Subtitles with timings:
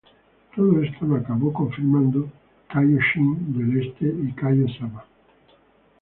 [0.55, 2.27] Todo esto lo acabó confirmando
[2.73, 5.05] Kaiō Shin del Este y Kaiō Sama.